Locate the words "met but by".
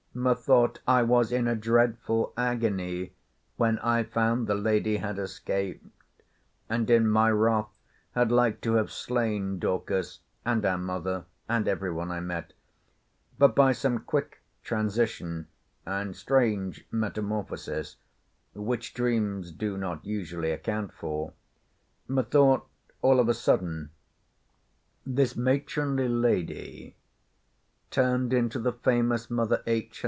12.19-13.71